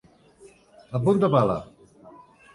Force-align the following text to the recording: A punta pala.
A 0.95 0.97
punta 1.05 1.31
pala. 1.35 1.59